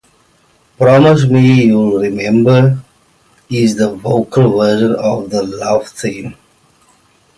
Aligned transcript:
"Promise 0.79 1.25
Me 1.27 1.63
You'll 1.67 1.99
Remember" 1.99 2.79
is 3.51 3.75
the 3.75 3.93
vocal 3.93 4.57
version 4.57 4.95
of 4.95 5.29
the 5.29 5.43
love 5.43 5.89
theme. 5.89 6.35